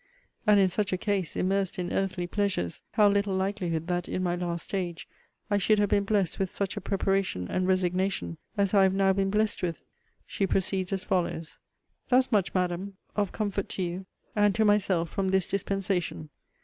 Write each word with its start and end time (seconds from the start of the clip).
And 0.47 0.59
in 0.59 0.67
such 0.67 0.91
a 0.91 0.97
case, 0.97 1.35
immersed 1.35 1.77
in 1.77 1.93
earthly 1.93 2.25
pleasures, 2.25 2.81
how 2.93 3.07
little 3.07 3.35
likelihood, 3.35 3.85
that, 3.85 4.09
in 4.09 4.23
my 4.23 4.35
last 4.35 4.63
stage, 4.63 5.07
I 5.51 5.59
should 5.59 5.77
have 5.77 5.89
been 5.89 6.05
blessed 6.05 6.39
with 6.39 6.49
such 6.49 6.75
a 6.75 6.81
preparation 6.81 7.47
and 7.47 7.67
resignation 7.67 8.39
as 8.57 8.73
I 8.73 8.81
have 8.81 8.95
now 8.95 9.13
been 9.13 9.29
blessed 9.29 9.61
with?' 9.61 9.83
She 10.25 10.47
proceeds 10.47 10.91
as 10.91 11.03
follows: 11.03 11.59
'Thus 12.09 12.31
much, 12.31 12.51
Madam, 12.55 12.97
of 13.15 13.31
comfort 13.31 13.69
to 13.69 13.83
you 13.83 14.07
and 14.35 14.55
to 14.55 14.65
myself 14.65 15.07
from 15.11 15.27
this 15.27 15.45
dispensation. 15.45 16.31